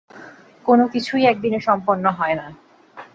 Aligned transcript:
কোন 0.65 0.79
কিছুই 0.87 1.23
একদিনে 1.25 1.59
সম্পন্ন 1.59 2.05
হয় 2.09 2.35
না। 2.35 2.45